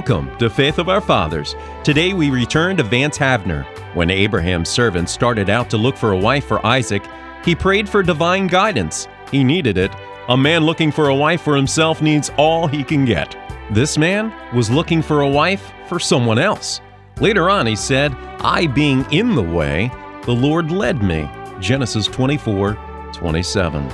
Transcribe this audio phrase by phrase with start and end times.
[0.00, 1.54] Welcome to Faith of Our Fathers.
[1.84, 3.66] Today we return to Vance Havner.
[3.94, 7.02] When Abraham's servant started out to look for a wife for Isaac,
[7.44, 9.08] he prayed for divine guidance.
[9.30, 9.94] He needed it.
[10.28, 13.36] A man looking for a wife for himself needs all he can get.
[13.72, 16.80] This man was looking for a wife for someone else.
[17.20, 19.92] Later on, he said, I being in the way,
[20.22, 21.28] the Lord led me.
[21.60, 22.72] Genesis 24
[23.12, 23.86] 27.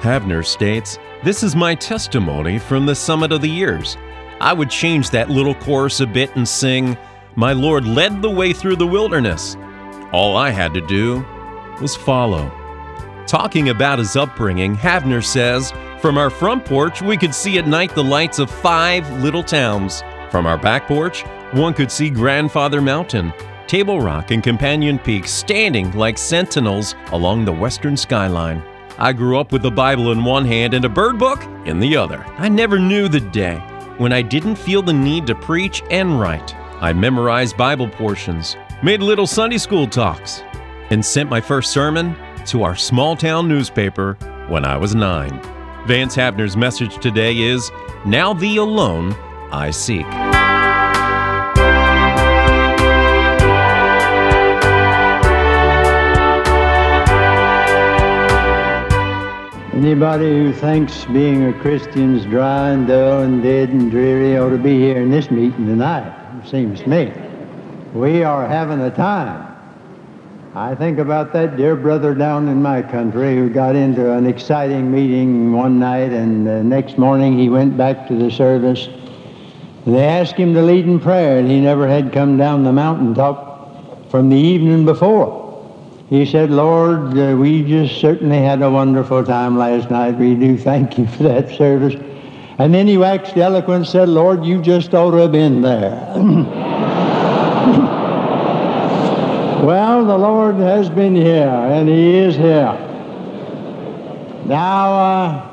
[0.00, 3.96] Havner states, This is my testimony from the summit of the years.
[4.42, 6.98] I would change that little chorus a bit and sing,
[7.36, 9.56] My Lord led the way through the wilderness.
[10.12, 11.24] All I had to do
[11.80, 12.50] was follow.
[13.28, 17.94] Talking about his upbringing, Havner says, From our front porch, we could see at night
[17.94, 20.02] the lights of five little towns.
[20.32, 21.22] From our back porch,
[21.52, 23.32] one could see Grandfather Mountain,
[23.68, 28.60] Table Rock, and Companion Peak standing like sentinels along the western skyline.
[28.98, 31.96] I grew up with the Bible in one hand and a bird book in the
[31.96, 32.24] other.
[32.38, 33.62] I never knew the day
[33.98, 36.54] when I didn't feel the need to preach and write.
[36.80, 40.42] I memorized Bible portions, made little Sunday school talks,
[40.90, 42.16] and sent my first sermon
[42.46, 44.14] to our small town newspaper
[44.48, 45.40] when I was nine.
[45.86, 47.70] Vance Havner's message today is
[48.04, 49.14] Now Thee Alone
[49.52, 50.31] I Seek.
[59.82, 64.56] Anybody who thinks being a Christian's dry and dull and dead and dreary ought to
[64.56, 67.12] be here in this meeting tonight, it seems to me.
[67.92, 69.44] We are having a time.
[70.54, 74.88] I think about that dear brother down in my country who got into an exciting
[74.88, 78.88] meeting one night and the next morning he went back to the service.
[79.84, 84.08] They asked him to lead in prayer and he never had come down the mountaintop
[84.12, 85.41] from the evening before.
[86.12, 90.18] He said, Lord, uh, we just certainly had a wonderful time last night.
[90.18, 91.94] We do thank you for that service.
[92.58, 95.90] And then he waxed eloquent and said, Lord, you just ought to have been there.
[99.64, 102.74] well, the Lord has been here, and he is here.
[104.44, 105.48] Now, uh,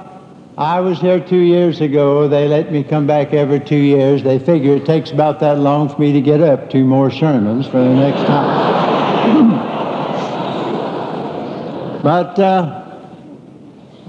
[0.57, 2.27] I was here two years ago.
[2.27, 4.23] They let me come back every two years.
[4.23, 7.65] They figure it takes about that long for me to get up two more sermons
[7.65, 8.58] for the next time.
[12.01, 12.85] But uh,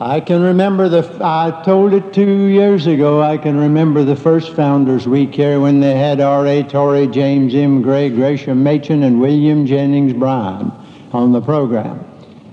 [0.00, 4.54] I can remember the, I told it two years ago, I can remember the first
[4.54, 6.62] Founders Week here when they had R.A.
[6.62, 7.82] Torrey, James M.
[7.82, 10.70] Gray, Gresham Machen, and William Jennings Bryan
[11.12, 12.06] on the program.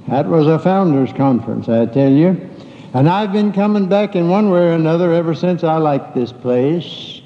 [0.07, 2.49] That was a Founders Conference, I tell you.
[2.95, 6.31] And I've been coming back in one way or another ever since I like this
[6.31, 7.21] place.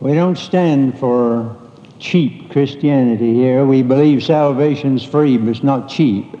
[0.00, 1.56] We don't stand for
[1.98, 3.64] cheap Christianity here.
[3.64, 6.39] We believe salvation's free, but it's not cheap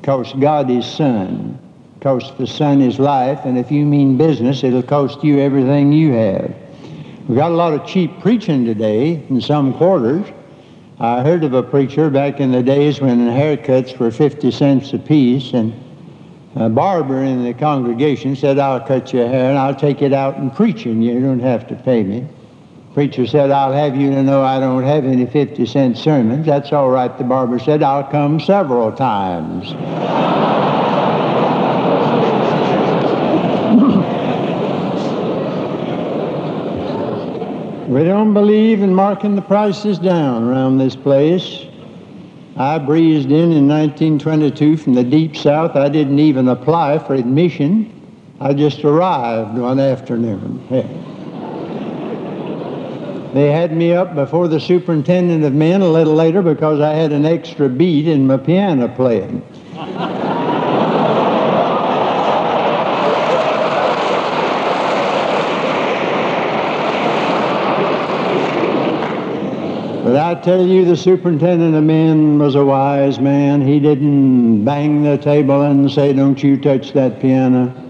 [0.00, 1.58] because God is Son.
[1.98, 6.12] Because the Son is life, and if you mean business, it'll cost you everything you
[6.12, 6.54] have.
[7.26, 10.26] We've got a lot of cheap preaching today in some quarters.
[11.00, 15.52] I heard of a preacher back in the days when haircuts were 50 cents apiece,
[15.52, 15.74] and
[16.54, 20.36] a barber in the congregation said, I'll cut your hair and I'll take it out
[20.36, 22.26] and preach, and you don't have to pay me.
[22.98, 26.44] Preacher said, I'll have you to know I don't have any 50 cent sermons.
[26.44, 27.16] That's all right.
[27.16, 29.68] The barber said, I'll come several times.
[37.88, 41.66] we don't believe in marking the prices down around this place.
[42.56, 45.76] I breezed in in 1922 from the deep south.
[45.76, 47.94] I didn't even apply for admission.
[48.40, 50.66] I just arrived one afternoon.
[50.68, 51.17] Yeah.
[53.34, 57.12] They had me up before the superintendent of men a little later because I had
[57.12, 59.42] an extra beat in my piano playing.
[70.04, 73.60] But I tell you, the superintendent of men was a wise man.
[73.60, 77.87] He didn't bang the table and say, Don't you touch that piano.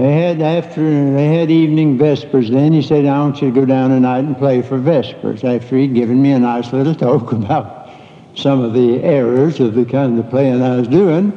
[0.00, 2.50] They had after they had evening vespers.
[2.50, 5.76] Then he said, "I want you to go down tonight and play for vespers." After
[5.76, 7.90] he'd given me a nice little talk about
[8.34, 11.34] some of the errors of the kind of playing I was doing,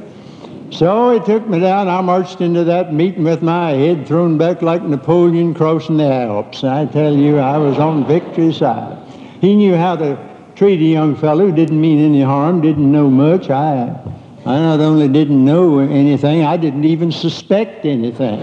[0.69, 1.89] so he took me down.
[1.89, 6.63] I marched into that meeting with my head thrown back like Napoleon crossing the Alps.
[6.63, 8.97] I tell you, I was on victory's side.
[9.41, 10.17] He knew how to
[10.55, 13.49] treat a young fellow who didn't mean any harm, didn't know much.
[13.49, 13.93] I
[14.45, 18.41] I not only didn't know anything, I didn't even suspect anything.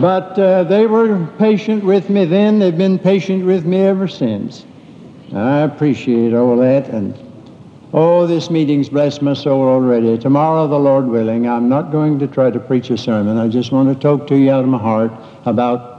[0.00, 2.60] but uh, they were patient with me then.
[2.60, 4.64] They've been patient with me ever since.
[5.34, 6.88] I appreciate all that.
[6.90, 7.18] And
[7.92, 10.16] oh, this meeting's blessed my soul already.
[10.16, 13.36] Tomorrow, the Lord willing, I'm not going to try to preach a sermon.
[13.36, 15.10] I just want to talk to you out of my heart
[15.44, 15.89] about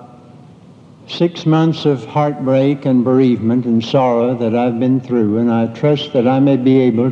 [1.12, 6.14] six months of heartbreak and bereavement and sorrow that I've been through, and I trust
[6.14, 7.12] that I may be able,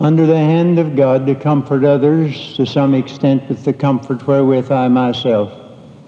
[0.00, 4.72] under the hand of God, to comfort others to some extent with the comfort wherewith
[4.72, 5.52] I myself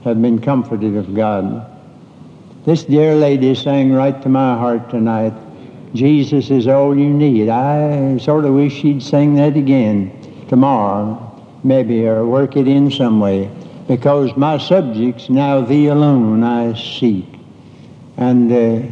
[0.03, 1.71] have been comforted of God.
[2.67, 5.35] This dear lady sang right to my heart tonight.
[5.95, 7.49] Jesus is all you need.
[7.49, 13.21] I sort of wish she'd sing that again tomorrow, maybe, or work it in some
[13.21, 13.49] way
[13.87, 17.27] because my subjects now thee alone I seek.
[18.17, 18.87] And uh,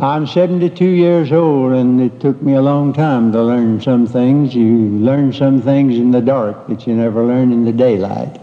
[0.00, 4.54] I'm 72 years old, and it took me a long time to learn some things.
[4.54, 8.40] You learn some things in the dark that you never learn in the daylight.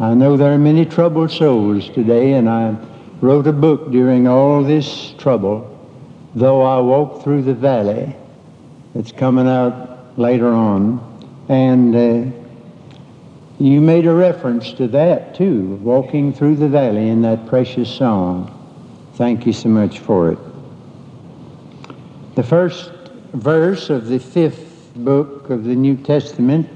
[0.00, 2.74] I know there are many troubled souls today, and I
[3.20, 5.66] wrote a book during all this trouble,
[6.34, 8.16] Though I Walk Through the Valley.
[8.94, 11.06] It's coming out later on.
[11.48, 12.39] And uh,
[13.60, 18.56] you made a reference to that too, walking through the valley in that precious song.
[19.14, 20.38] Thank you so much for it.
[22.36, 22.90] The first
[23.34, 26.68] verse of the fifth book of the New Testament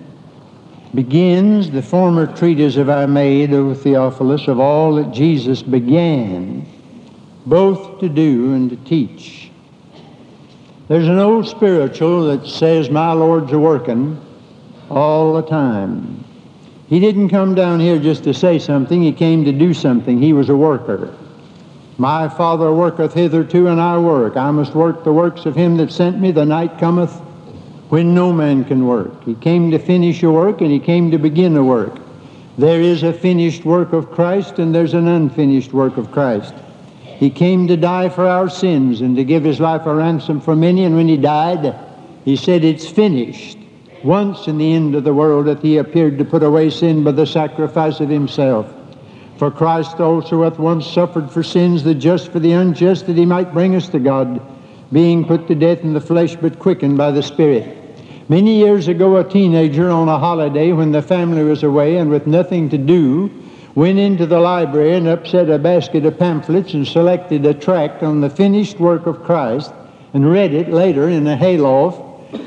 [0.95, 6.67] begins the former treatise have I made, O Theophilus, of all that Jesus began,
[7.47, 9.51] both to do and to teach.
[10.89, 14.21] There's an old spiritual that says, My Lord's a working
[14.91, 16.25] all the time.
[16.89, 20.21] He didn't come down here just to say something, he came to do something.
[20.21, 21.15] He was a worker.
[21.97, 24.37] My Father worketh hitherto, and I work.
[24.37, 26.33] I must work the works of him that sent me.
[26.33, 27.13] The night cometh
[27.89, 29.25] when no man can work.
[29.25, 32.01] He came to finish a work, and he came to begin a work.
[32.59, 36.55] There is a finished work of Christ, and there's an unfinished work of Christ.
[37.03, 40.57] He came to die for our sins and to give his life a ransom for
[40.57, 41.77] many, and when he died,
[42.25, 43.59] he said, It's finished.
[44.05, 47.11] Once in the end of the world hath he appeared to put away sin by
[47.11, 48.71] the sacrifice of himself.
[49.39, 53.25] For Christ also hath once suffered for sins, the just for the unjust, that he
[53.25, 54.43] might bring us to God,
[54.93, 57.79] being put to death in the flesh, but quickened by the Spirit.
[58.29, 62.27] Many years ago, a teenager on a holiday when the family was away and with
[62.27, 63.31] nothing to do,
[63.75, 68.21] went into the library and upset a basket of pamphlets and selected a tract on
[68.21, 69.73] the finished work of Christ
[70.13, 72.03] and read it later in a hayloft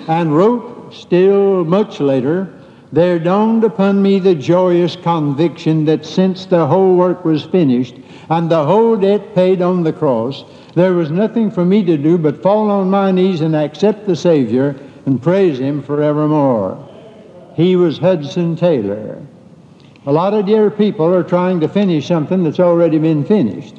[0.08, 2.54] and wrote still much later,
[2.92, 7.96] there dawned upon me the joyous conviction that since the whole work was finished
[8.30, 12.18] and the whole debt paid on the cross, there was nothing for me to do
[12.18, 14.76] but fall on my knees and accept the Savior
[15.06, 16.78] and praise Him forevermore.
[17.56, 19.22] He was Hudson Taylor.
[20.06, 23.76] A lot of dear people are trying to finish something that's already been finished.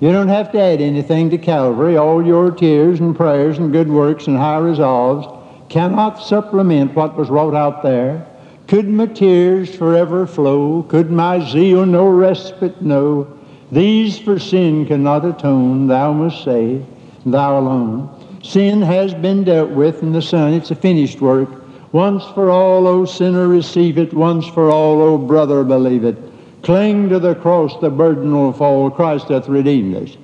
[0.00, 1.96] You don't have to add anything to Calvary.
[1.96, 5.28] All your tears and prayers and good works and high resolves
[5.72, 8.26] cannot supplement what was wrought out there.
[8.68, 10.82] Could my tears forever flow?
[10.82, 13.26] Could my zeal no respite know?
[13.72, 16.84] These for sin cannot atone, thou must say,
[17.24, 18.10] thou alone.
[18.42, 20.52] Sin has been dealt with in the Son.
[20.52, 21.48] It's a finished work.
[21.90, 24.12] Once for all, O sinner, receive it.
[24.12, 26.18] Once for all, O brother, believe it.
[26.62, 28.90] Cling to the cross, the burden will fall.
[28.90, 30.18] Christ hath redeemed us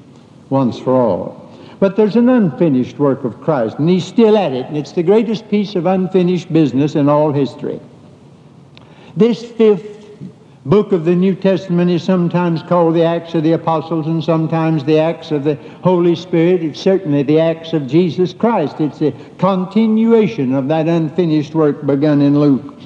[0.51, 1.48] once for all.
[1.81, 5.03] But there's an unfinished work of Christ, and he's still at it, and it's the
[5.03, 7.81] greatest piece of unfinished business in all history.
[9.17, 9.99] This fifth
[10.67, 14.85] book of the New Testament is sometimes called the Acts of the Apostles and sometimes
[14.85, 16.63] the Acts of the Holy Spirit.
[16.63, 18.81] It's certainly the Acts of Jesus Christ.
[18.81, 22.78] It's a continuation of that unfinished work begun in Luke.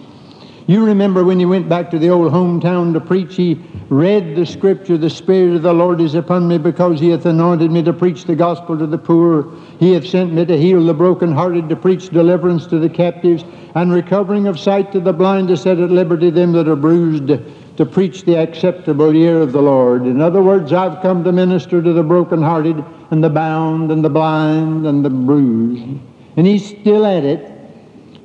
[0.66, 4.46] You remember when he went back to the old hometown to preach, he read the
[4.46, 7.92] scripture, The Spirit of the Lord is upon me because he hath anointed me to
[7.92, 9.52] preach the gospel to the poor.
[9.80, 13.92] He hath sent me to heal the brokenhearted, to preach deliverance to the captives, and
[13.92, 17.28] recovering of sight to the blind, to set at liberty them that are bruised,
[17.76, 20.06] to preach the acceptable year of the Lord.
[20.06, 24.10] In other words, I've come to minister to the brokenhearted, and the bound, and the
[24.10, 26.00] blind, and the bruised.
[26.36, 27.51] And he's still at it.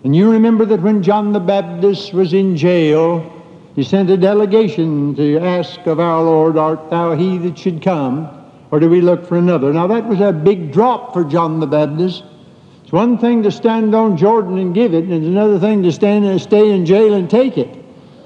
[0.04, 3.34] And you remember that when John the Baptist was in jail,
[3.76, 8.30] he sent a delegation to ask of our Lord, Art thou he that should come,
[8.72, 9.74] or do we look for another?
[9.74, 12.24] Now that was a big drop for John the Baptist.
[12.84, 15.92] It's one thing to stand on Jordan and give it, and it's another thing to
[15.92, 17.70] stand and stay in jail and take it.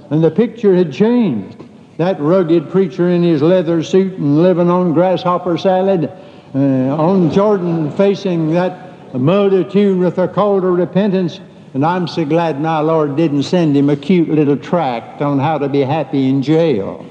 [0.09, 1.57] And the picture had changed.
[1.97, 6.11] That rugged preacher in his leather suit and living on grasshopper salad,
[6.53, 11.39] uh, on Jordan facing that multitude with a call to repentance,
[11.73, 15.57] and I'm so glad my Lord didn't send him a cute little tract on how
[15.57, 17.05] to be happy in jail.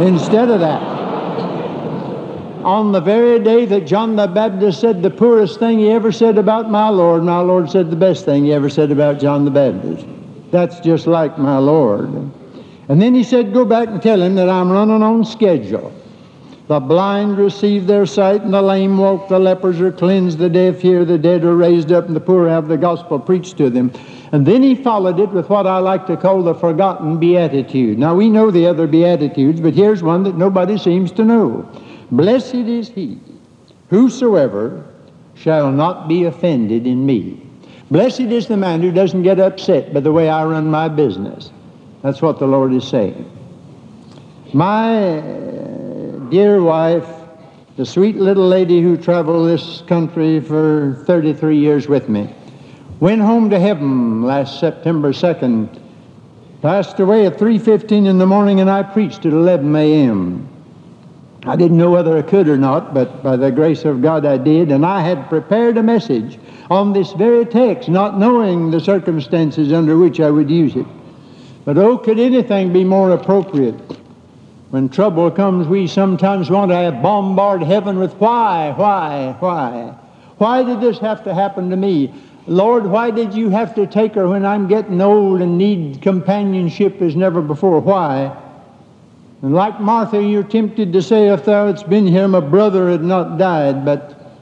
[0.00, 0.82] Instead of that,
[2.64, 6.38] on the very day that John the Baptist said the poorest thing he ever said
[6.38, 9.50] about my Lord, my Lord said the best thing he ever said about John the
[9.50, 10.06] Baptist.
[10.50, 12.08] That's just like my Lord.
[12.88, 15.92] And then he said, Go back and tell him that I'm running on schedule.
[16.68, 20.80] The blind receive their sight, and the lame walk, the lepers are cleansed, the deaf
[20.80, 23.90] hear, the dead are raised up, and the poor have the gospel preached to them.
[24.32, 27.98] And then he followed it with what I like to call the forgotten beatitude.
[27.98, 31.66] Now we know the other beatitudes, but here's one that nobody seems to know.
[32.10, 33.18] Blessed is he
[33.88, 34.84] whosoever
[35.34, 37.40] shall not be offended in me.
[37.90, 41.50] Blessed is the man who doesn't get upset by the way I run my business.
[42.02, 43.24] That's what the Lord is saying.
[44.52, 45.57] My
[46.30, 47.08] dear wife,
[47.76, 52.34] the sweet little lady who traveled this country for 33 years with me,
[53.00, 55.80] went home to heaven last September 2nd,
[56.60, 60.48] passed away at 3.15 in the morning, and I preached at 11 a.m.
[61.44, 64.36] I didn't know whether I could or not, but by the grace of God I
[64.36, 69.72] did, and I had prepared a message on this very text, not knowing the circumstances
[69.72, 70.86] under which I would use it.
[71.64, 73.97] But oh, could anything be more appropriate?
[74.70, 79.94] When trouble comes, we sometimes want to bombard heaven with why, why, why?
[80.36, 82.12] Why did this have to happen to me?
[82.46, 87.00] Lord, why did you have to take her when I'm getting old and need companionship
[87.00, 87.80] as never before?
[87.80, 88.36] Why?
[89.42, 93.02] And like Martha, you're tempted to say, if thou hadst been here, my brother had
[93.02, 93.84] not died.
[93.84, 94.32] But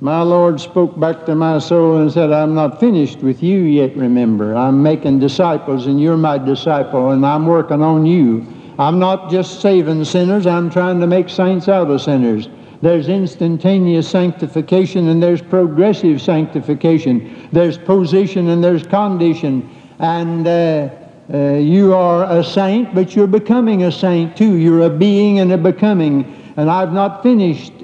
[0.00, 3.96] my Lord spoke back to my soul and said, I'm not finished with you yet,
[3.96, 4.54] remember.
[4.54, 8.46] I'm making disciples, and you're my disciple, and I'm working on you.
[8.80, 12.48] I'm not just saving sinners, I'm trying to make saints out of sinners.
[12.80, 17.46] There's instantaneous sanctification and there's progressive sanctification.
[17.52, 19.68] There's position and there's condition.
[19.98, 20.88] And uh,
[21.30, 24.56] uh, you are a saint, but you're becoming a saint too.
[24.56, 26.54] You're a being and a becoming.
[26.56, 27.74] And I've not finished.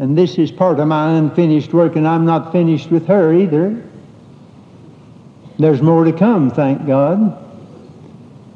[0.00, 3.80] And this is part of my unfinished work, and I'm not finished with her either.
[5.60, 7.49] There's more to come, thank God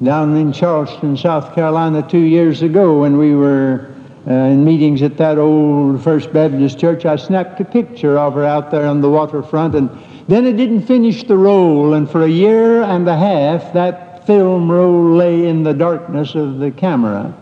[0.02, 3.94] down in Charleston, South Carolina, two years ago when we were
[4.26, 7.04] uh, in meetings at that old First Baptist church.
[7.04, 9.90] I snapped a picture of her out there on the waterfront, and
[10.26, 14.70] then it didn't finish the roll, and for a year and a half, that film
[14.70, 17.32] roll lay in the darkness of the camera.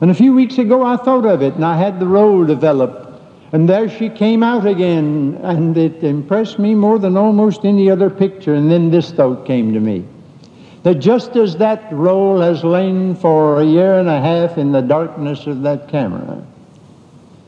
[0.00, 3.04] And a few weeks ago, I thought of it, and I had the roll developed.
[3.52, 8.10] And there she came out again, and it impressed me more than almost any other
[8.10, 8.54] picture.
[8.54, 10.04] And then this thought came to me
[10.82, 14.80] that just as that roll has lain for a year and a half in the
[14.80, 16.44] darkness of that camera,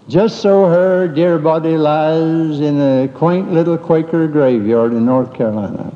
[0.08, 5.92] just so her dear body lies in a quaint little Quaker graveyard in North Carolina.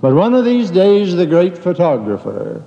[0.00, 2.64] But one of these days, the great photographer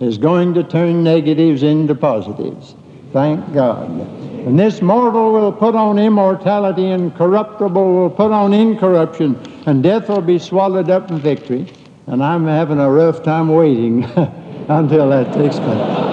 [0.00, 2.74] is going to turn negatives into positives.
[3.12, 3.90] Thank God.
[3.90, 10.08] And this mortal will put on immortality, and corruptible will put on incorruption, and death
[10.08, 11.66] will be swallowed up in victory
[12.10, 14.02] and I'm having a rough time waiting
[14.68, 16.10] until that takes place.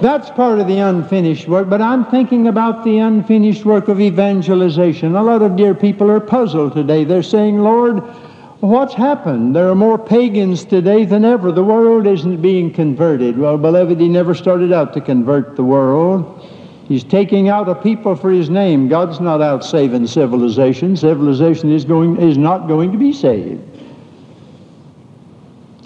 [0.00, 5.16] That's part of the unfinished work, but I'm thinking about the unfinished work of evangelization.
[5.16, 7.02] A lot of dear people are puzzled today.
[7.02, 7.98] They're saying, Lord,
[8.60, 9.56] what's happened?
[9.56, 11.50] There are more pagans today than ever.
[11.50, 13.36] The world isn't being converted.
[13.36, 16.46] Well, beloved, He never started out to convert the world.
[16.86, 18.88] He's taking out a people for His name.
[18.88, 20.96] God's not out saving civilization.
[20.96, 23.69] Civilization is, going, is not going to be saved.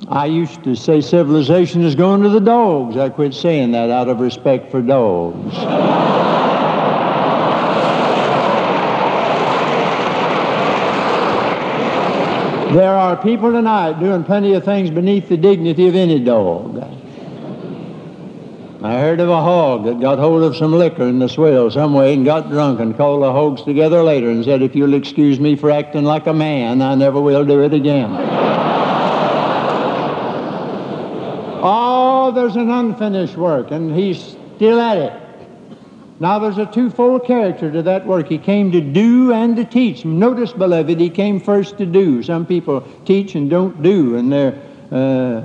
[0.09, 2.97] I used to say civilization is going to the dogs.
[2.97, 5.55] I quit saying that out of respect for dogs.
[12.75, 16.79] there are people tonight doing plenty of things beneath the dignity of any dog.
[18.83, 21.95] I heard of a hog that got hold of some liquor in the swell some
[21.95, 25.41] way and got drunk and called the hogs together later and said, If you'll excuse
[25.41, 28.11] me for acting like a man, I never will do it again.
[31.67, 35.13] Oh, there's an unfinished work, and he's still at it.
[36.21, 38.29] Now, there's a twofold character to that work.
[38.29, 40.05] He came to do and to teach.
[40.05, 42.23] Notice, beloved, he came first to do.
[42.23, 44.61] Some people teach and don't do, and their
[44.93, 45.43] uh,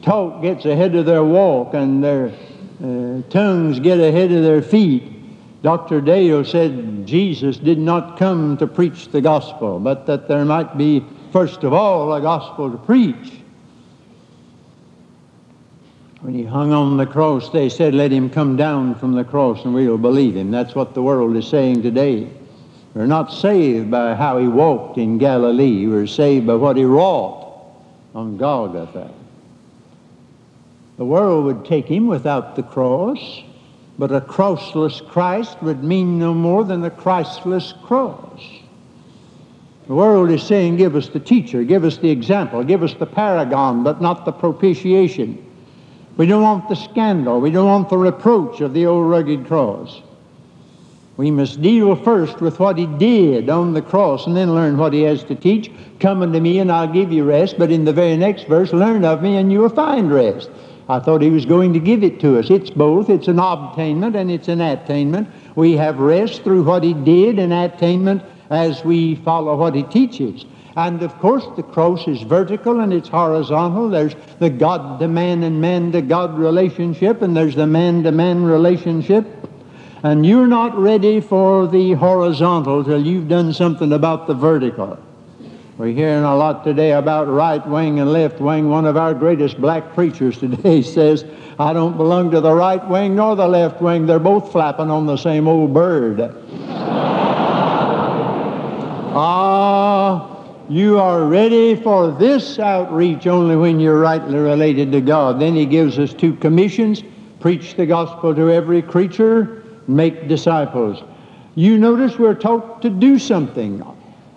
[0.00, 2.32] talk gets ahead of their walk, and their
[2.82, 5.12] uh, tongues get ahead of their feet.
[5.62, 6.00] Dr.
[6.00, 11.04] Dale said Jesus did not come to preach the gospel, but that there might be,
[11.34, 13.39] first of all, a gospel to preach.
[16.20, 19.64] When he hung on the cross, they said, Let him come down from the cross
[19.64, 20.50] and we'll believe him.
[20.50, 22.28] That's what the world is saying today.
[22.92, 25.86] We're not saved by how he walked in Galilee.
[25.86, 27.72] We're saved by what he wrought
[28.14, 29.10] on Golgotha.
[30.98, 33.42] The world would take him without the cross,
[33.98, 38.42] but a crossless Christ would mean no more than a Christless cross.
[39.86, 43.06] The world is saying, Give us the teacher, give us the example, give us the
[43.06, 45.46] paragon, but not the propitiation.
[46.16, 47.40] We don't want the scandal.
[47.40, 50.02] We don't want the reproach of the old rugged cross.
[51.16, 54.92] We must deal first with what he did on the cross and then learn what
[54.92, 55.70] he has to teach.
[55.98, 57.58] Come unto me and I'll give you rest.
[57.58, 60.48] But in the very next verse, learn of me and you will find rest.
[60.88, 62.50] I thought he was going to give it to us.
[62.50, 63.10] It's both.
[63.10, 65.28] It's an obtainment and it's an attainment.
[65.56, 70.44] We have rest through what he did and attainment as we follow what he teaches.
[70.86, 73.90] And of course, the cross is vertical and it's horizontal.
[73.90, 78.12] There's the God to man and man to God relationship, and there's the man to
[78.12, 79.26] man relationship.
[80.02, 84.98] And you're not ready for the horizontal till you've done something about the vertical.
[85.76, 88.70] We're hearing a lot today about right wing and left wing.
[88.70, 91.26] One of our greatest black preachers today says,
[91.58, 94.06] I don't belong to the right wing nor the left wing.
[94.06, 96.34] They're both flapping on the same old bird.
[99.12, 100.29] Ah,
[100.70, 105.40] you are ready for this outreach only when you're rightly related to God.
[105.40, 107.02] Then he gives us two commissions
[107.40, 111.02] preach the gospel to every creature make disciples.
[111.56, 113.82] You notice we're taught to do something.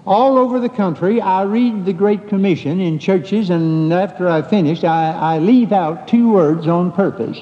[0.07, 4.83] All over the country, I read the Great Commission in churches, and after I finish,
[4.83, 7.41] I, I leave out two words on purpose.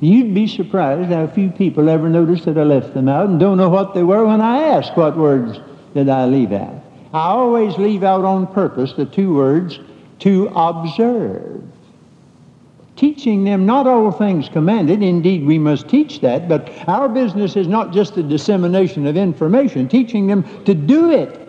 [0.00, 3.56] You'd be surprised how few people ever notice that I left them out and don't
[3.56, 5.60] know what they were when I ask what words
[5.94, 6.81] did I leave out.
[7.12, 9.78] I always leave out on purpose the two words
[10.20, 11.62] to observe
[13.02, 15.02] teaching them not all things commanded.
[15.02, 19.88] Indeed, we must teach that, but our business is not just the dissemination of information,
[19.88, 21.40] teaching them to do it,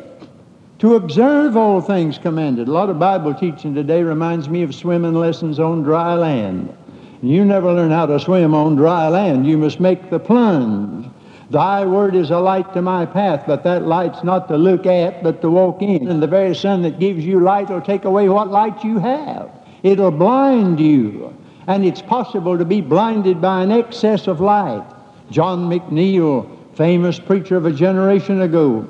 [0.80, 2.68] to observe all things commanded.
[2.68, 6.76] A lot of Bible teaching today reminds me of swimming lessons on dry land.
[7.22, 9.46] You never learn how to swim on dry land.
[9.46, 11.08] You must make the plunge.
[11.54, 15.24] Thy word is a light to my path, but that light's not to look at,
[15.24, 16.10] but to walk in.
[16.10, 19.50] And the very sun that gives you light will take away what light you have.
[19.84, 21.34] It'll blind you
[21.68, 24.86] and it's possible to be blinded by an excess of light.
[25.32, 28.88] John McNeil, famous preacher of a generation ago,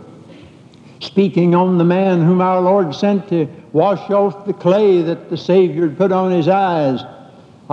[1.00, 5.38] speaking on the man whom our Lord sent to wash off the clay that the
[5.38, 7.02] Savior had put on his eyes.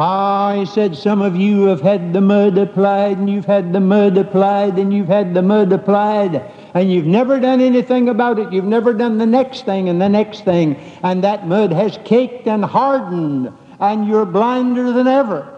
[0.02, 3.80] Ah, he said, some of you have had the mud applied, and you've had the
[3.80, 8.50] mud applied, and you've had the mud applied, and you've never done anything about it.
[8.50, 12.46] You've never done the next thing and the next thing, and that mud has caked
[12.46, 15.56] and hardened and you're blinder than ever.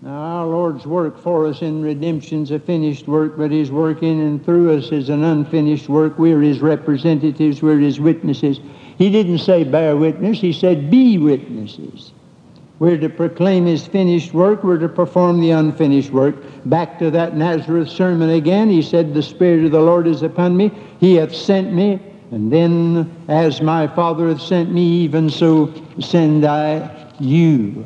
[0.00, 4.20] Now, our Lord's work for us in redemption's a finished work, but His work in
[4.20, 6.18] and through us is an unfinished work.
[6.18, 8.58] We're His representatives, we're His witnesses.
[8.98, 12.12] He didn't say bear witness, He said be witnesses.
[12.78, 16.36] We're to proclaim His finished work, we're to perform the unfinished work.
[16.66, 20.56] Back to that Nazareth sermon again, He said, The Spirit of the Lord is upon
[20.56, 22.00] me, He hath sent me
[22.32, 27.84] and then, as my Father hath sent me, even so send I you.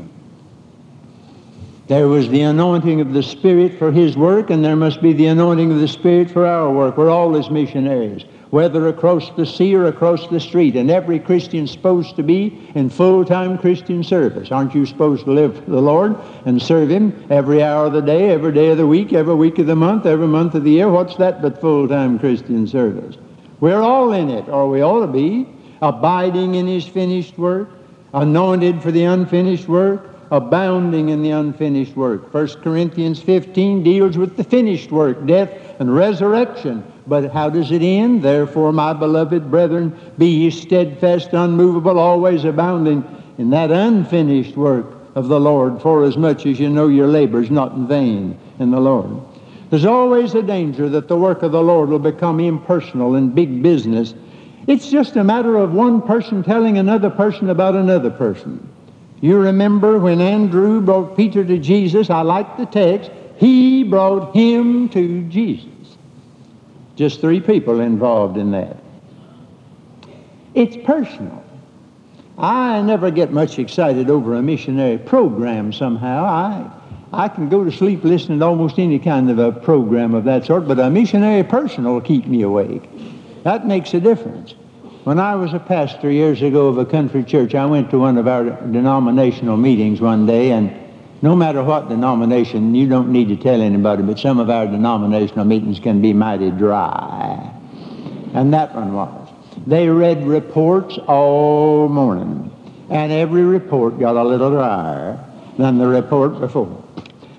[1.88, 5.26] There was the anointing of the Spirit for his work, and there must be the
[5.26, 6.96] anointing of the Spirit for our work.
[6.96, 10.76] We're all his missionaries, whether across the sea or across the street.
[10.76, 14.52] And every Christian's supposed to be in full-time Christian service.
[14.52, 18.00] Aren't you supposed to live for the Lord and serve him every hour of the
[18.00, 20.70] day, every day of the week, every week of the month, every month of the
[20.70, 20.88] year?
[20.88, 23.16] What's that but full-time Christian service?
[23.60, 25.48] We're all in it, or we ought to be,
[25.82, 27.70] abiding in his finished work,
[28.14, 32.32] anointed for the unfinished work, abounding in the unfinished work.
[32.32, 36.84] 1 Corinthians 15 deals with the finished work, death and resurrection.
[37.06, 38.22] But how does it end?
[38.22, 43.04] Therefore, my beloved brethren, be ye steadfast, unmovable, always abounding
[43.38, 47.40] in that unfinished work of the Lord, for as much as you know your labor
[47.40, 49.20] is not in vain in the Lord.
[49.70, 53.62] There's always a danger that the work of the Lord will become impersonal and big
[53.62, 54.14] business.
[54.66, 58.68] It's just a matter of one person telling another person about another person.
[59.26, 64.88] You remember when Andrew brought Peter to Jesus, I like the text, he brought him
[64.90, 65.96] to Jesus.
[66.94, 68.76] Just three people involved in that.
[70.54, 71.42] It's personal.
[72.38, 76.24] I never get much excited over a missionary program somehow.
[76.24, 76.70] I
[77.12, 80.44] I can go to sleep listening to almost any kind of a program of that
[80.44, 82.88] sort, but a missionary person will keep me awake.
[83.42, 84.54] That makes a difference.
[85.06, 88.18] When I was a pastor years ago of a country church, I went to one
[88.18, 90.74] of our denominational meetings one day, and
[91.22, 95.44] no matter what denomination, you don't need to tell anybody, but some of our denominational
[95.44, 97.52] meetings can be mighty dry.
[98.34, 99.28] And that one was.
[99.64, 102.50] They read reports all morning,
[102.90, 105.24] and every report got a little drier
[105.56, 106.82] than the report before.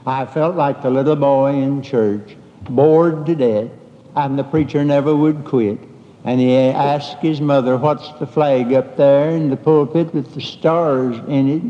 [0.05, 2.37] I felt like the little boy in church,
[2.69, 3.71] bored to death,
[4.15, 5.79] and the preacher never would quit.
[6.27, 10.41] And he asked his mother, What's the flag up there in the pulpit with the
[10.41, 11.63] stars in it?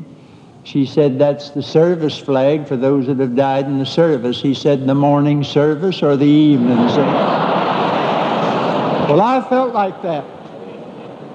[0.63, 4.41] She said, That's the service flag for those that have died in the service.
[4.41, 7.13] He said, The morning service or the evening service?
[9.07, 10.25] well, I felt like that.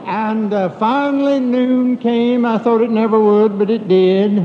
[0.05, 2.45] And uh, finally, noon came.
[2.45, 4.37] I thought it never would, but it did.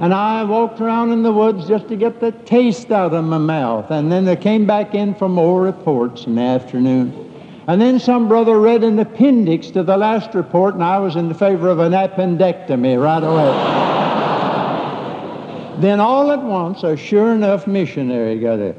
[0.00, 3.36] And I walked around in the woods just to get the taste out of my
[3.36, 3.90] mouth.
[3.90, 7.23] And then they came back in for more reports in the afternoon.
[7.66, 11.32] And then some brother read an appendix to the last report, and I was in
[11.32, 13.50] favor of an appendectomy right away.
[15.80, 18.76] then all at once, a sure enough missionary got up.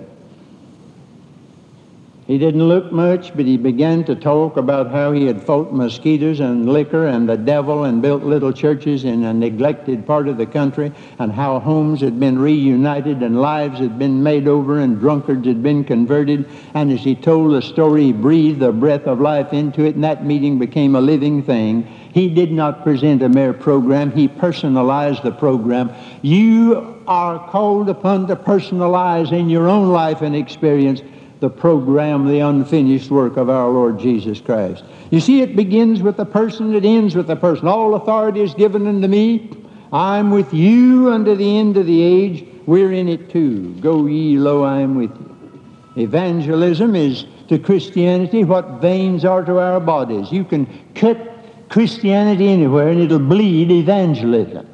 [2.27, 6.39] He didn't look much, but he began to talk about how he had fought mosquitoes
[6.39, 10.47] and liquor and the devil and built little churches in a neglected part of the
[10.47, 15.45] country and how homes had been reunited and lives had been made over and drunkards
[15.45, 16.49] had been converted.
[16.73, 20.03] And as he told the story, he breathed the breath of life into it, and
[20.03, 21.83] that meeting became a living thing.
[22.11, 25.91] He did not present a mere program, he personalized the program.
[26.23, 31.03] You are called upon to personalize in your own life and experience
[31.45, 34.83] the program, the unfinished work of our Lord Jesus Christ.
[35.11, 37.67] You see, it begins with the person, it ends with the person.
[37.67, 39.51] All authority is given unto me.
[39.93, 42.47] I'm with you unto the end of the age.
[42.65, 43.75] We're in it too.
[43.75, 46.01] Go ye, lo, I am with you.
[46.01, 50.31] Evangelism is to Christianity what veins are to our bodies.
[50.31, 54.67] You can cut Christianity anywhere and it'll bleed evangelism.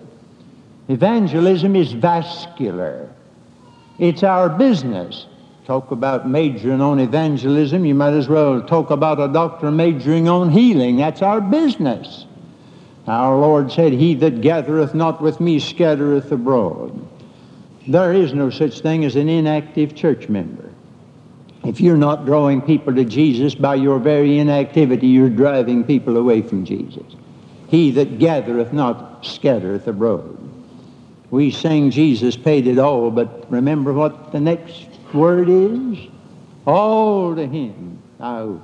[0.88, 3.10] Evangelism is vascular.
[4.00, 5.26] It's our business
[5.66, 10.50] talk about majoring on evangelism, you might as well talk about a doctor majoring on
[10.50, 10.98] healing.
[10.98, 12.26] That's our business.
[13.08, 17.08] Our Lord said, He that gathereth not with me scattereth abroad.
[17.88, 20.70] There is no such thing as an inactive church member.
[21.64, 26.42] If you're not drawing people to Jesus by your very inactivity, you're driving people away
[26.42, 27.06] from Jesus.
[27.68, 30.38] He that gathereth not scattereth abroad.
[31.30, 35.98] We sing Jesus paid it all, but remember what the next word is?
[36.66, 38.62] All to him Now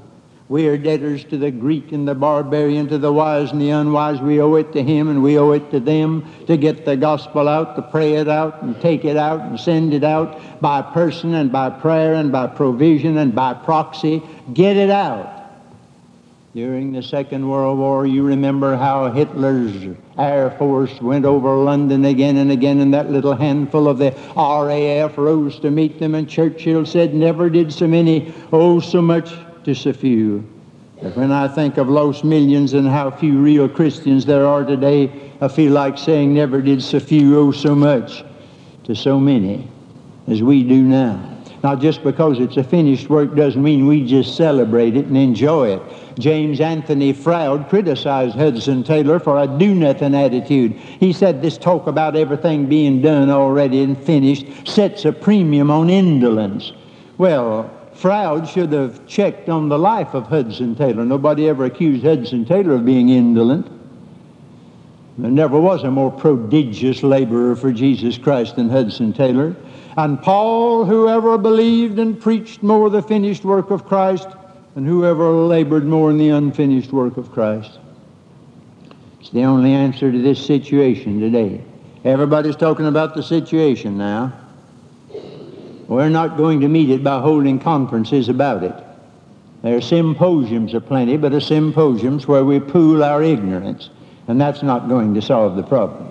[0.47, 4.21] We are debtors to the Greek and the barbarian, to the wise and the unwise.
[4.21, 7.47] We owe it to him and we owe it to them to get the gospel
[7.47, 11.33] out, to pray it out and take it out and send it out by person
[11.33, 14.21] and by prayer and by provision and by proxy.
[14.53, 15.33] Get it out.
[16.55, 22.38] During the Second World War, you remember how Hitler's Air Force went over London again
[22.38, 26.86] and again, and that little handful of the RAF rose to meet them, and Churchill
[26.86, 29.32] said, Never did so many owe so much
[29.63, 30.43] to so few.
[31.01, 35.32] But when I think of lost millions and how few real Christians there are today,
[35.39, 38.23] I feel like saying, Never did so few owe so much
[38.86, 39.67] to so many
[40.27, 41.38] as we do now.
[41.63, 45.75] Now, just because it's a finished work doesn't mean we just celebrate it and enjoy
[45.75, 45.82] it.
[46.19, 50.73] James Anthony Froude criticized Hudson Taylor for a do-nothing attitude.
[50.73, 55.89] He said this talk about everything being done already and finished sets a premium on
[55.89, 56.71] indolence.
[57.17, 61.06] Well, Froude should have checked on the life of Hudson Taylor.
[61.06, 63.67] Nobody ever accused Hudson Taylor of being indolent.
[65.17, 69.56] There never was a more prodigious laborer for Jesus Christ than Hudson Taylor.
[69.97, 74.27] And Paul, whoever believed and preached more the finished work of Christ,
[74.77, 77.79] and whoever labored more in the unfinished work of Christ.
[79.19, 81.63] It's the only answer to this situation today.
[82.03, 84.33] Everybody's talking about the situation now.
[85.87, 88.75] We're not going to meet it by holding conferences about it.
[89.63, 93.89] There are symposiums aplenty, but a symposiums where we pool our ignorance,
[94.27, 96.07] and that's not going to solve the problem.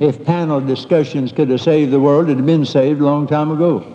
[0.00, 3.52] If panel discussions could have saved the world, it'd have been saved a long time
[3.52, 3.86] ago.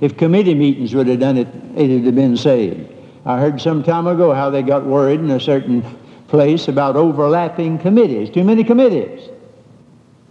[0.00, 2.93] If committee meetings would have done it, it'd have been saved.
[3.26, 5.82] I heard some time ago how they got worried in a certain
[6.28, 9.30] place about overlapping committees, too many committees.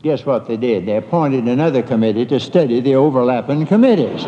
[0.03, 0.85] Guess what they did?
[0.85, 4.25] They appointed another committee to study the overlapping committees.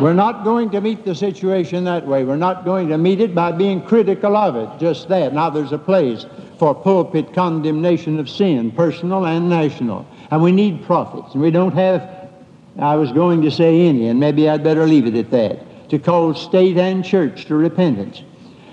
[0.00, 2.24] We're not going to meet the situation that way.
[2.24, 5.34] We're not going to meet it by being critical of it, just that.
[5.34, 6.24] Now there's a place
[6.58, 10.06] for pulpit condemnation of sin, personal and national.
[10.30, 11.34] And we need prophets.
[11.34, 12.30] And we don't have,
[12.78, 15.98] I was going to say any, and maybe I'd better leave it at that to
[15.98, 18.22] call state and church to repentance.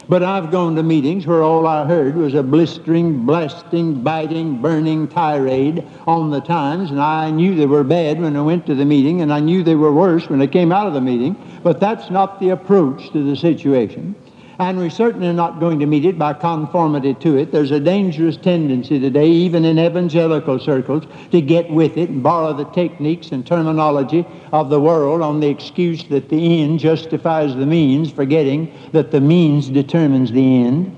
[0.09, 5.09] But I've gone to meetings where all I heard was a blistering, blasting, biting, burning
[5.09, 8.85] tirade on the times, and I knew they were bad when I went to the
[8.85, 11.35] meeting, and I knew they were worse when I came out of the meeting.
[11.61, 14.15] But that's not the approach to the situation
[14.59, 17.51] and we certainly are not going to meet it by conformity to it.
[17.51, 22.53] There's a dangerous tendency today, even in evangelical circles, to get with it and borrow
[22.53, 27.67] the techniques and terminology of the world on the excuse that the end justifies the
[27.67, 30.95] means, forgetting that the means determines the end.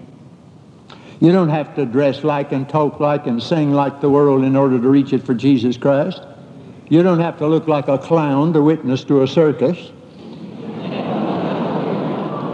[1.19, 4.55] You don't have to dress like and talk like and sing like the world in
[4.55, 6.21] order to reach it for Jesus Christ.
[6.87, 9.91] You don't have to look like a clown to witness to a circus.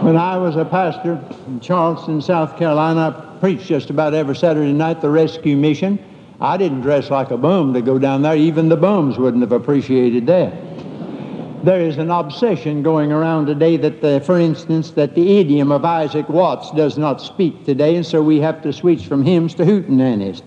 [0.06, 4.72] When I was a pastor in Charleston, South Carolina, I preached just about every Saturday
[4.72, 5.98] night the rescue mission.
[6.40, 8.36] I didn't dress like a bum to go down there.
[8.36, 10.54] Even the bums wouldn't have appreciated that.
[11.64, 15.84] There is an obsession going around today that, the, for instance, that the idiom of
[15.84, 19.64] Isaac Watts does not speak today, and so we have to switch from hymns to
[19.64, 20.40] hootenannies.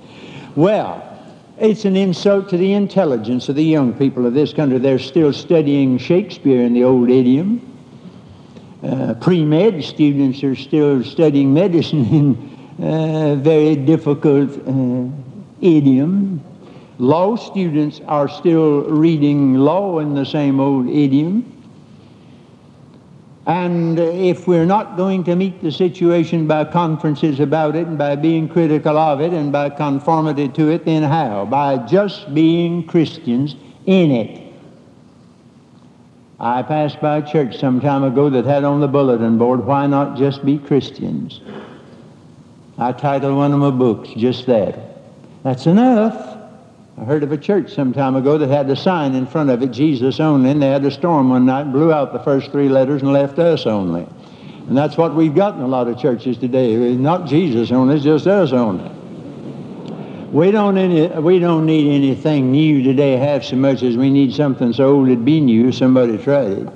[0.55, 1.03] Well,
[1.57, 4.77] it's an insult to the intelligence of the young people of this country.
[4.77, 7.68] They're still studying Shakespeare in the old idiom.
[8.81, 15.05] Uh, pre-med students are still studying medicine in uh, very difficult uh,
[15.59, 16.41] idiom.
[16.97, 21.43] Law students are still reading law in the same old idiom.
[23.47, 28.15] And if we're not going to meet the situation by conferences about it and by
[28.15, 31.45] being critical of it and by conformity to it, then how?
[31.45, 34.48] By just being Christians in it.
[36.41, 39.87] I passed by a church some time ago that had on the bulletin board, Why
[39.87, 41.41] Not Just Be Christians?
[42.77, 44.79] I titled one of my books just that.
[45.43, 46.37] That's enough.
[46.97, 49.61] I heard of a church some time ago that had a sign in front of
[49.61, 52.69] it, Jesus only, and they had a storm one night blew out the first three
[52.69, 54.07] letters and left us only.
[54.69, 56.95] And that's what we've got in a lot of churches today.
[56.95, 58.89] Not Jesus only, it's just us only.
[60.31, 64.31] We don't, any, we don't need anything new today half so much as we need
[64.31, 66.69] something so old it'd be new somebody tried it.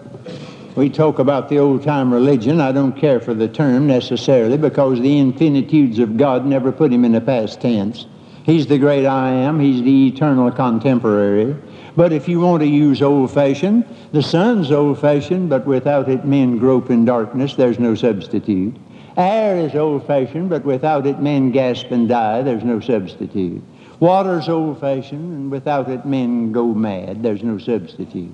[0.76, 2.60] We talk about the old time religion.
[2.60, 7.06] I don't care for the term necessarily because the infinitudes of God never put him
[7.06, 8.08] in the past tense.
[8.44, 9.60] He's the great I am.
[9.60, 11.56] He's the eternal contemporary.
[11.96, 16.90] But if you want to use old-fashioned, the sun's old-fashioned, but without it men grope
[16.90, 17.54] in darkness.
[17.54, 18.76] There's no substitute.
[19.16, 22.42] Air is old-fashioned, but without it men gasp and die.
[22.42, 23.64] There's no substitute.
[24.00, 27.22] Water's old-fashioned, and without it men go mad.
[27.22, 28.32] There's no substitute.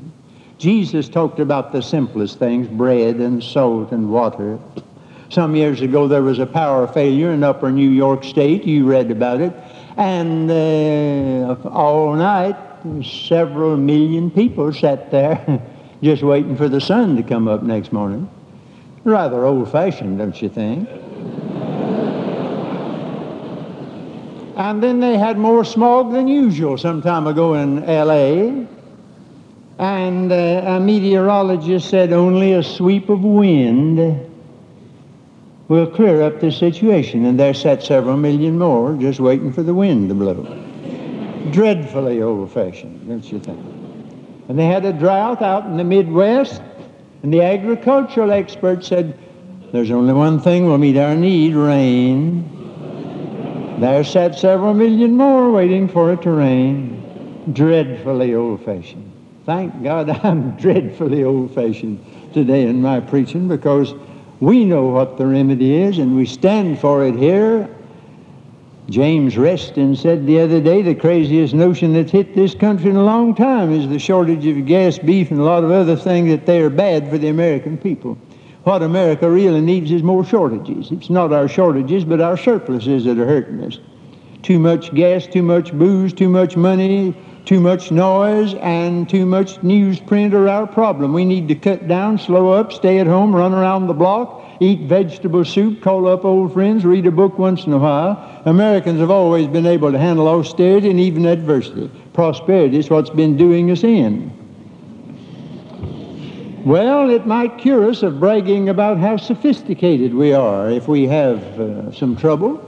[0.58, 4.60] Jesus talked about the simplest things, bread and salt and water.
[5.30, 8.66] Some years ago, there was a power failure in upper New York State.
[8.66, 9.54] You read about it.
[9.96, 12.56] And uh, all night,
[13.04, 15.62] several million people sat there
[16.02, 18.30] just waiting for the sun to come up next morning.
[19.04, 20.88] Rather old-fashioned, don't you think?
[24.60, 28.68] and then they had more smog than usual some time ago in L.A.
[29.80, 33.98] And uh, a meteorologist said only a sweep of wind
[35.70, 37.26] will clear up the situation.
[37.26, 40.44] And there sat several million more just waiting for the wind to blow.
[41.52, 43.66] Dreadfully old-fashioned, don't you think?
[44.50, 46.62] And they had a drought out in the Midwest,
[47.24, 49.18] and the agricultural experts said,
[49.72, 52.58] there's only one thing will meet our need, rain.
[53.80, 56.96] There sat several million more waiting for it to rain.
[57.54, 59.12] Dreadfully old-fashioned.
[59.46, 63.94] Thank God I'm dreadfully old-fashioned today in my preaching because
[64.40, 67.70] we know what the remedy is, and we stand for it here.
[68.90, 73.04] James Reston said the other day the craziest notion that's hit this country in a
[73.04, 76.48] long time is the shortage of gas, beef, and a lot of other things that
[76.48, 78.18] they are bad for the American people.
[78.64, 80.92] What America really needs is more shortages.
[80.92, 83.78] It's not our shortages, but our surpluses that are hurting us.
[84.42, 89.58] Too much gas, too much booze, too much money, too much noise and too much
[89.62, 91.14] newsprint are our problem.
[91.14, 94.82] We need to cut down, slow up, stay at home, run around the block, eat
[94.82, 98.42] vegetable soup, call up old friends, read a book once in a while.
[98.46, 101.90] Americans have always been able to handle austerity and even adversity.
[102.14, 104.32] Prosperity is what's been doing us in.
[106.66, 111.42] Well, it might cure us of bragging about how sophisticated we are if we have
[111.60, 112.66] uh, some trouble.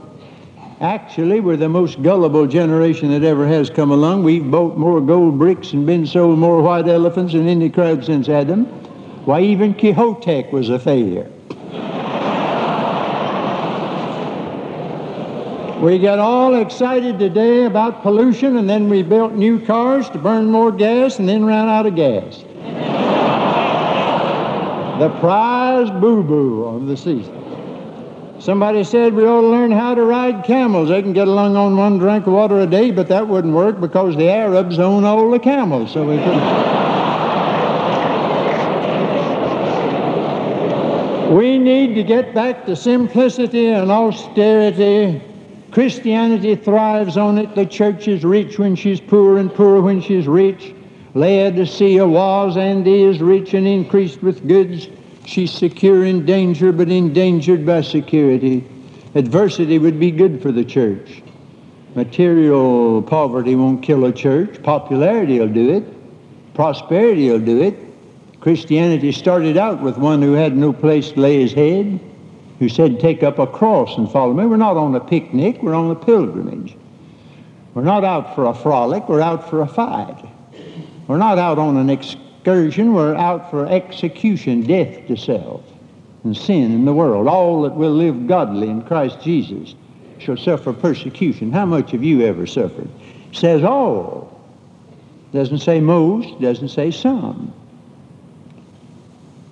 [0.80, 4.24] Actually, we're the most gullible generation that ever has come along.
[4.24, 8.28] We've bought more gold bricks and been sold more white elephants than any crowd since
[8.28, 8.64] Adam.
[9.26, 11.30] Why, even Quixote was a failure.
[15.82, 20.46] We got all excited today about pollution, and then we built new cars to burn
[20.46, 22.44] more gas and then ran out of gas.
[25.00, 27.36] the prize boo-boo of the season.
[28.38, 30.88] Somebody said we ought to learn how to ride camels.
[30.88, 33.80] They can get along on one drink of water a day, but that wouldn't work
[33.80, 36.92] because the Arabs own all the camels, so we couldn't.
[41.36, 45.31] we need to get back to simplicity and austerity.
[45.72, 47.54] Christianity thrives on it.
[47.54, 50.74] The church is rich when she's poor and poor when she's rich.
[51.14, 54.88] Laodicea was and is rich and increased with goods.
[55.24, 58.68] She's secure in danger, but endangered by security.
[59.14, 61.22] Adversity would be good for the church.
[61.94, 64.62] Material poverty won't kill a church.
[64.62, 65.84] Popularity will do it.
[66.54, 67.78] Prosperity will do it.
[68.40, 71.98] Christianity started out with one who had no place to lay his head,
[72.62, 74.46] who said, Take up a cross and follow me.
[74.46, 76.76] We're not on a picnic, we're on a pilgrimage.
[77.74, 80.24] We're not out for a frolic, we're out for a fight.
[81.08, 85.64] We're not out on an excursion, we're out for execution, death to self
[86.22, 87.26] and sin in the world.
[87.26, 89.74] All that will live godly in Christ Jesus
[90.20, 91.50] shall suffer persecution.
[91.50, 92.88] How much have you ever suffered?
[93.32, 94.40] says all.
[95.32, 97.52] Doesn't say most, doesn't say some.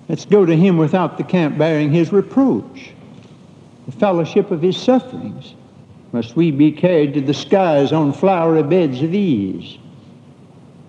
[0.07, 2.91] Let's go to him without the camp bearing his reproach,
[3.85, 5.55] the fellowship of his sufferings.
[6.11, 9.77] Must we be carried to the skies on flowery beds of ease,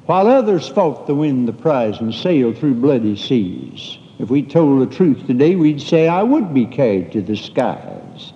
[0.06, 3.98] while others fought to win the prize and sailed through bloody seas.
[4.18, 8.32] If we told the truth today, we'd say I would be carried to the skies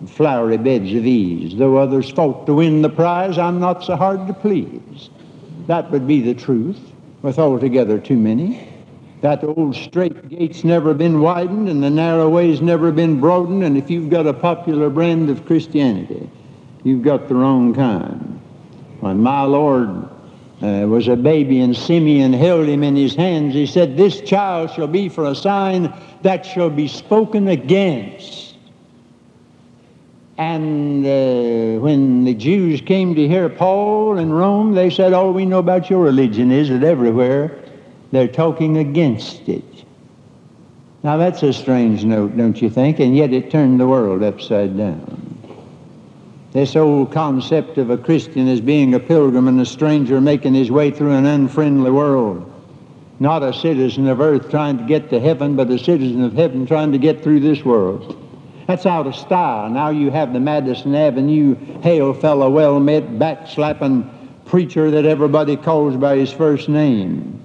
[0.00, 1.56] on flowery beds of ease.
[1.56, 5.10] Though others fought to win the prize, I'm not so hard to please.
[5.66, 6.80] That would be the truth,
[7.22, 8.69] with altogether too many.
[9.20, 13.76] That old straight gate's never been widened and the narrow way's never been broadened, and
[13.76, 16.30] if you've got a popular brand of Christianity,
[16.84, 18.40] you've got the wrong kind.
[19.00, 20.08] When my Lord
[20.62, 24.70] uh, was a baby and Simeon held him in his hands, he said, This child
[24.70, 28.54] shall be for a sign that shall be spoken against.
[30.38, 35.44] And uh, when the Jews came to hear Paul in Rome, they said, All we
[35.44, 37.58] know about your religion is that everywhere
[38.12, 39.64] they're talking against it.
[41.02, 43.00] Now that's a strange note, don't you think?
[43.00, 45.16] And yet it turned the world upside down.
[46.52, 50.70] This old concept of a Christian as being a pilgrim and a stranger making his
[50.70, 52.46] way through an unfriendly world.
[53.20, 56.66] Not a citizen of earth trying to get to heaven, but a citizen of heaven
[56.66, 58.16] trying to get through this world.
[58.66, 59.70] That's out of style.
[59.70, 64.10] Now you have the Madison Avenue hail fellow, well met, backslapping
[64.44, 67.39] preacher that everybody calls by his first name.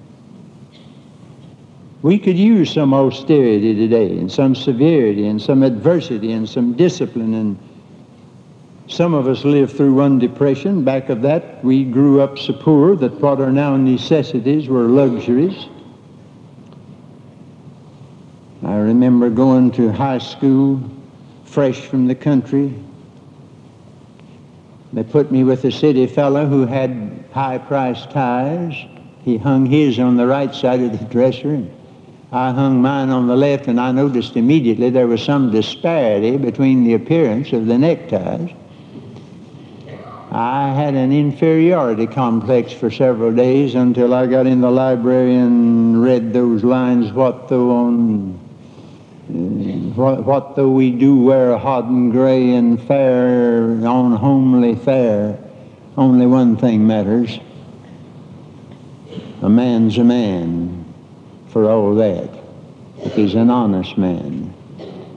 [2.02, 7.34] We could use some austerity today, and some severity, and some adversity, and some discipline.
[7.34, 7.58] And
[8.86, 10.84] some of us lived through one depression.
[10.84, 15.66] Back of that, we grew up so poor that what are now necessities were luxuries.
[18.62, 20.82] I remember going to high school
[21.44, 22.74] fresh from the country.
[24.92, 28.74] They put me with a city fellow who had high priced ties.
[29.22, 31.64] He hung his on the right side of the dresser.
[32.32, 36.82] I hung mine on the left, and I noticed immediately there was some disparity between
[36.82, 38.50] the appearance of the neckties.
[40.32, 46.02] I had an inferiority complex for several days until I got in the library and
[46.02, 48.32] read those lines, what though on
[49.94, 55.38] what, what though we do wear hodden gray and fair on homely fare,
[55.96, 57.38] only one thing matters.
[59.42, 60.75] A man's a man
[61.56, 62.28] for all that
[62.98, 64.52] if he's an honest man.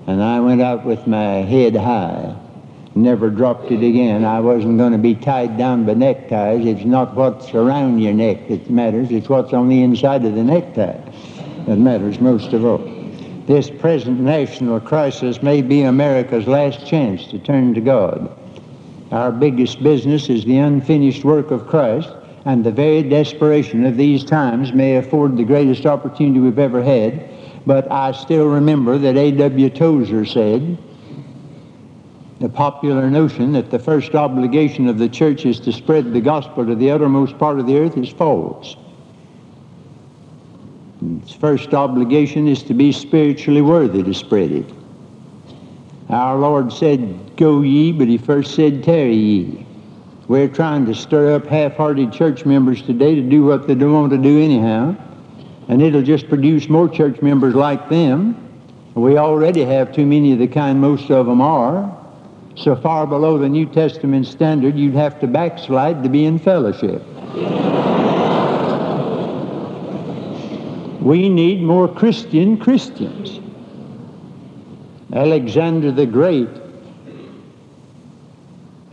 [0.07, 2.33] And I went out with my head high,
[2.95, 4.23] never dropped it again.
[4.23, 6.65] I wasn't going to be tied down by neckties.
[6.65, 10.43] It's not what's around your neck that matters, it's what's on the inside of the
[10.45, 11.01] necktie
[11.65, 12.77] that matters most of all.
[13.45, 18.33] This present national crisis may be America's last chance to turn to God.
[19.11, 22.07] Our biggest business is the unfinished work of Christ
[22.45, 27.29] and the very desperation of these times may afford the greatest opportunity we've ever had.
[27.65, 29.69] But I still remember that A.W.
[29.69, 30.77] Tozer said,
[32.39, 36.65] the popular notion that the first obligation of the church is to spread the gospel
[36.65, 38.77] to the uttermost part of the earth is false.
[41.21, 44.65] Its first obligation is to be spiritually worthy to spread it.
[46.09, 49.65] Our Lord said, Go ye, but he first said, Tarry ye.
[50.29, 54.11] We're trying to stir up half-hearted church members today to do what they don't want
[54.11, 54.95] to do anyhow.
[55.67, 58.37] And it'll just produce more church members like them.
[58.93, 61.97] We already have too many of the kind most of them are.
[62.55, 67.01] So far below the New Testament standard, you'd have to backslide to be in fellowship.
[71.01, 73.39] we need more Christian Christians.
[75.11, 76.58] Alexander the Great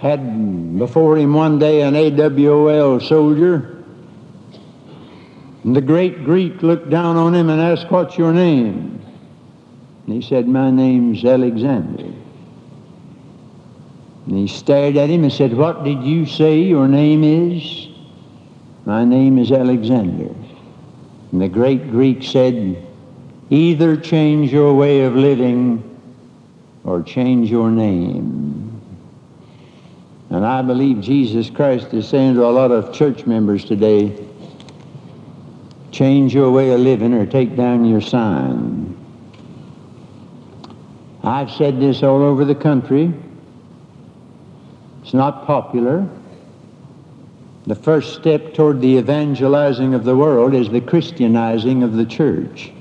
[0.08, 3.84] had before him one day an AWOL soldier.
[5.64, 9.04] And the great Greek looked down on him and asked, What's your name?
[10.06, 12.12] And he said, My name's Alexander.
[14.26, 17.88] And he stared at him and said, What did you say your name is?
[18.84, 20.32] My name is Alexander.
[21.32, 22.86] And the great Greek said,
[23.50, 25.82] Either change your way of living
[26.84, 28.65] or change your name.
[30.30, 34.26] And I believe Jesus Christ is saying to a lot of church members today,
[35.92, 38.96] change your way of living or take down your sign.
[41.22, 43.12] I've said this all over the country.
[45.02, 46.08] It's not popular.
[47.66, 52.72] The first step toward the evangelizing of the world is the Christianizing of the church.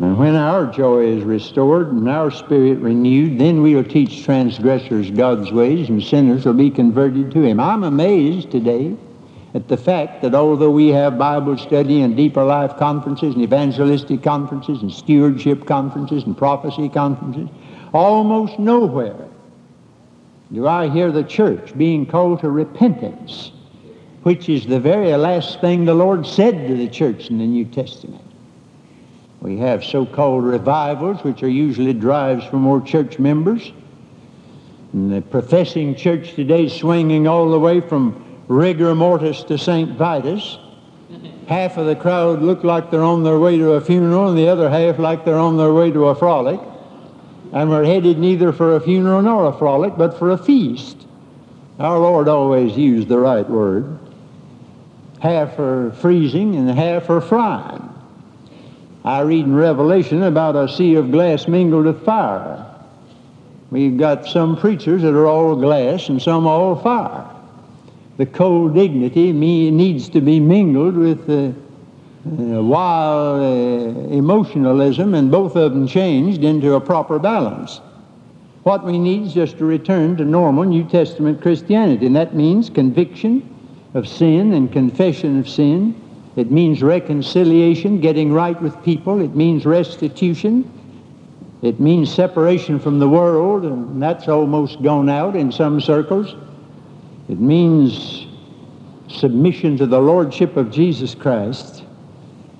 [0.00, 5.10] And when our joy is restored and our spirit renewed, then we will teach transgressors
[5.10, 7.60] God's ways and sinners will be converted to Him.
[7.60, 8.96] I'm amazed today
[9.54, 14.22] at the fact that although we have Bible study and deeper life conferences and evangelistic
[14.22, 17.48] conferences and stewardship conferences and prophecy conferences,
[17.92, 19.28] almost nowhere
[20.52, 23.52] do I hear the church being called to repentance,
[24.22, 27.64] which is the very last thing the Lord said to the church in the New
[27.66, 28.24] Testament.
[29.42, 33.72] We have so-called revivals, which are usually drives for more church members.
[34.92, 39.98] And the professing church today is swinging all the way from rigor mortis to St.
[39.98, 40.58] Vitus.
[41.48, 44.46] Half of the crowd look like they're on their way to a funeral, and the
[44.46, 46.60] other half like they're on their way to a frolic.
[47.52, 51.04] And we're headed neither for a funeral nor a frolic, but for a feast.
[51.80, 53.98] Our Lord always used the right word.
[55.18, 57.91] Half are freezing and half are frying.
[59.04, 62.64] I read in Revelation about a sea of glass mingled with fire.
[63.70, 67.28] We've got some preachers that are all glass and some all fire.
[68.18, 71.54] The cold dignity needs to be mingled with the
[72.24, 77.80] uh, wild uh, emotionalism, and both of them changed into a proper balance.
[78.62, 82.70] What we need is just to return to normal New Testament Christianity, and that means
[82.70, 83.48] conviction
[83.94, 86.00] of sin and confession of sin,
[86.36, 89.20] it means reconciliation, getting right with people.
[89.20, 90.70] It means restitution.
[91.60, 96.34] It means separation from the world, and that's almost gone out in some circles.
[97.28, 98.26] It means
[99.08, 101.84] submission to the Lordship of Jesus Christ,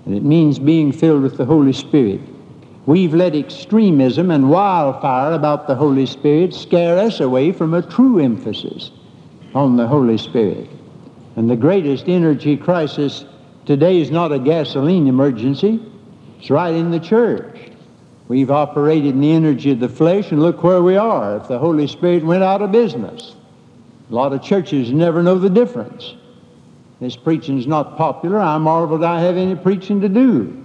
[0.05, 2.21] and it means being filled with the Holy Spirit.
[2.85, 8.19] We've let extremism and wildfire about the Holy Spirit scare us away from a true
[8.19, 8.91] emphasis
[9.55, 10.69] on the Holy Spirit.
[11.37, 13.25] And the greatest energy crisis
[13.65, 15.81] Today is not a gasoline emergency.
[16.39, 17.71] It's right in the church.
[18.27, 21.37] We've operated in the energy of the flesh, and look where we are.
[21.37, 23.37] If the Holy Spirit went out of business,
[24.11, 26.15] a lot of churches never know the difference.
[27.01, 28.39] This preaching's not popular.
[28.39, 30.59] I marveled I have any preaching to do.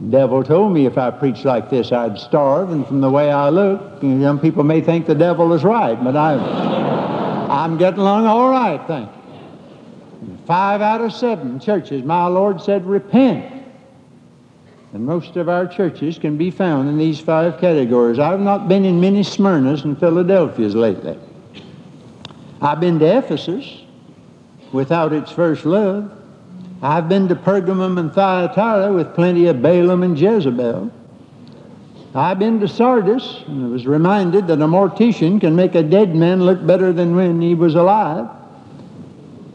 [0.00, 3.30] The devil told me if I preached like this, I'd starve, and from the way
[3.30, 6.34] I look, some people may think the devil is right, but I,
[7.48, 9.21] I'm getting along all right, thank you.
[10.46, 13.64] Five out of seven churches, my Lord said, repent.
[14.92, 18.18] And most of our churches can be found in these five categories.
[18.18, 21.18] I've not been in many Smyrnas and Philadelphia's lately.
[22.60, 23.82] I've been to Ephesus
[24.72, 26.12] without its first love.
[26.82, 30.90] I've been to Pergamum and Thyatira with plenty of Balaam and Jezebel.
[32.14, 36.14] I've been to Sardis and I was reminded that a mortician can make a dead
[36.14, 38.28] man look better than when he was alive.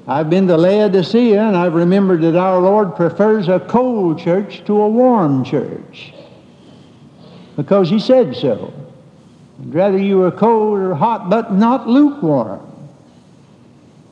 [0.07, 4.81] I've been to Laodicea and I've remembered that our Lord prefers a cold church to
[4.81, 6.13] a warm church
[7.57, 8.73] because He said so.
[9.61, 12.61] I'd rather you were cold or hot, but not lukewarm.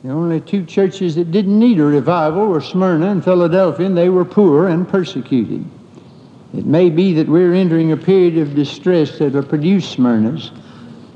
[0.02, 4.08] The only two churches that didn't need a revival were Smyrna and Philadelphia, and they
[4.08, 5.64] were poor and persecuted.
[6.56, 10.50] It may be that we're entering a period of distress that will produce Smyrnas.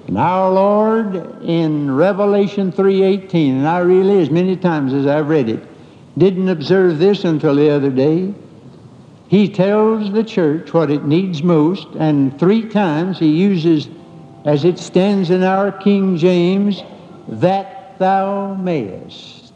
[0.06, 5.48] And our Lord in Revelation 3.18, and I really, as many times as I've read
[5.48, 5.62] it,
[6.18, 8.34] didn't observe this until the other day.
[9.28, 13.88] He tells the church what it needs most, and three times he uses,
[14.44, 16.82] as it stands in our King James,
[17.28, 19.52] that thou mayest.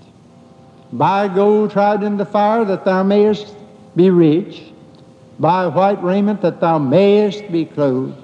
[0.93, 3.57] Buy gold tried in the fire, that thou mayest
[3.97, 4.63] be rich.
[5.41, 8.24] Buy white raiment, that thou mayest be clothed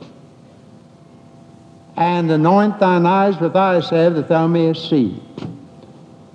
[1.96, 5.20] and anoint thine eyes with eye salve that thou mayest see.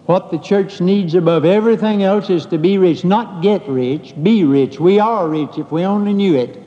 [0.06, 4.44] What the church needs above everything else is to be rich, not get rich, be
[4.44, 4.80] rich.
[4.80, 6.62] We are rich if we only knew it.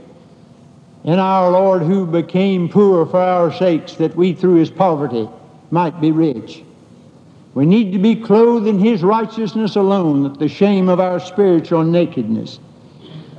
[1.04, 5.28] In our Lord who became poor for our sakes, that we through his poverty
[5.70, 6.64] might be rich.
[7.54, 11.84] We need to be clothed in his righteousness alone, that the shame of our spiritual
[11.84, 12.58] nakedness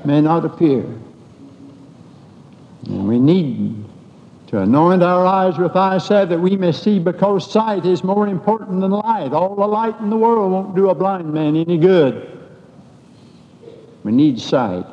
[0.05, 0.85] may not appear.
[2.85, 3.88] And we need
[4.49, 8.27] to anoint our eyes with eye salve that we may see because sight is more
[8.27, 9.31] important than light.
[9.31, 12.47] All the light in the world won't do a blind man any good.
[14.03, 14.87] We need sight.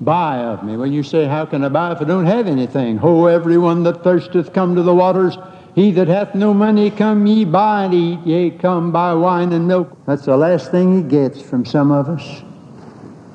[0.00, 0.76] Buy of me.
[0.76, 2.96] When you say, How can I buy if I don't have anything?
[2.96, 5.38] Ho, everyone that thirsteth, come to the waters.
[5.76, 8.18] He that hath no money, come ye buy and eat.
[8.26, 9.96] Yea, come buy wine and milk.
[10.06, 12.42] That's the last thing he gets from some of us.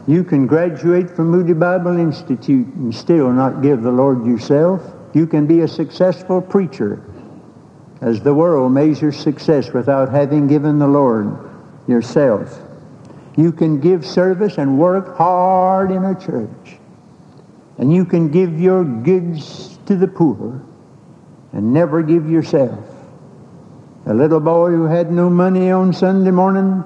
[0.07, 4.81] You can graduate from Moody Bible Institute and still not give the Lord yourself.
[5.13, 7.03] You can be a successful preacher
[8.01, 11.37] as the world measures success without having given the Lord
[11.87, 12.59] yourself.
[13.37, 16.77] You can give service and work hard in a church.
[17.77, 20.61] And you can give your goods to the poor
[21.53, 22.85] and never give yourself.
[24.07, 26.83] A little boy who had no money on Sunday morning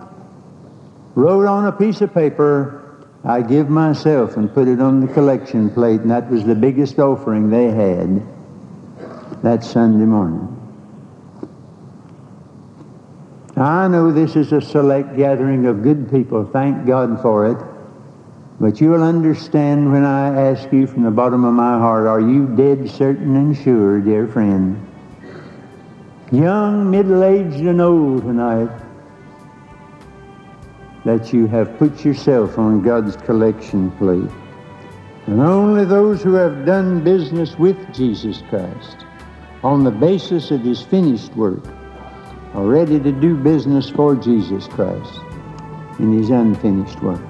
[1.15, 2.84] wrote on a piece of paper,
[3.25, 6.99] I give myself, and put it on the collection plate, and that was the biggest
[6.99, 8.21] offering they had
[9.41, 10.51] that Sunday morning.
[13.57, 16.45] I know this is a select gathering of good people.
[16.45, 17.57] Thank God for it.
[18.59, 22.47] But you'll understand when I ask you from the bottom of my heart, are you
[22.55, 24.79] dead certain and sure, dear friend?
[26.31, 28.69] Young, middle-aged, and old tonight,
[31.05, 34.31] that you have put yourself on God's collection plate.
[35.27, 39.05] And only those who have done business with Jesus Christ
[39.63, 41.65] on the basis of his finished work
[42.53, 45.19] are ready to do business for Jesus Christ
[45.99, 47.21] in his unfinished work.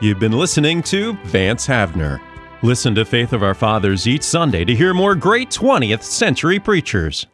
[0.00, 2.20] You've been listening to Vance Havner.
[2.64, 7.26] Listen to Faith of Our Fathers each Sunday to hear more great 20th century preachers.